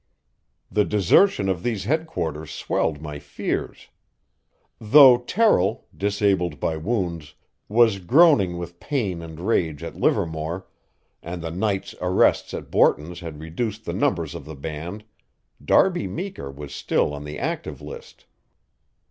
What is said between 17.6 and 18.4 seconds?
list.